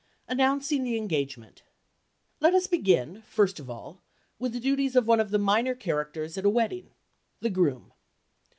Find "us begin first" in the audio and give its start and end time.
2.55-3.59